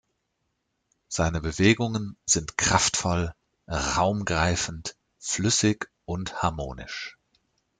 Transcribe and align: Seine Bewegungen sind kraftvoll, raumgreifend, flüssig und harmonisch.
Seine 1.09 1.41
Bewegungen 1.41 2.17
sind 2.25 2.57
kraftvoll, 2.57 3.35
raumgreifend, 3.67 4.95
flüssig 5.19 5.91
und 6.05 6.41
harmonisch. 6.41 7.19